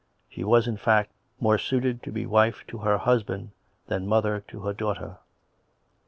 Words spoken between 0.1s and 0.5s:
She